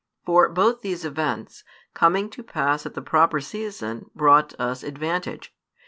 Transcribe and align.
For 0.25 0.49
both 0.49 0.81
these 0.81 1.05
events, 1.05 1.63
coming 1.93 2.31
to 2.31 2.41
pass 2.41 2.87
at 2.87 2.95
the 2.95 3.03
proper 3.03 3.39
season, 3.39 4.09
brought 4.15 4.59
us 4.59 4.81
advantage. 4.81 5.53